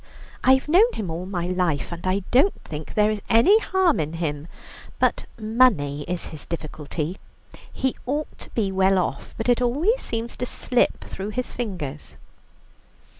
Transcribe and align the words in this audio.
I've 0.43 0.67
known 0.67 0.91
him 0.93 1.11
all 1.11 1.27
my 1.27 1.45
life, 1.45 1.91
and 1.91 2.07
I 2.07 2.23
don't 2.31 2.59
think 2.63 2.95
there 2.95 3.11
is 3.11 3.21
any 3.29 3.59
harm 3.59 3.99
in 3.99 4.13
him, 4.13 4.47
but 4.97 5.27
money 5.39 6.05
is 6.07 6.29
his 6.33 6.47
difficulty. 6.47 7.19
He 7.71 7.95
ought 8.07 8.35
to 8.39 8.49
be 8.55 8.71
well 8.71 8.97
off, 8.97 9.35
but 9.37 9.47
it 9.47 9.61
always 9.61 10.01
seems 10.01 10.35
to 10.37 10.45
slip 10.47 11.03
through 11.03 11.29
his 11.29 11.51
fingers." 11.53 12.17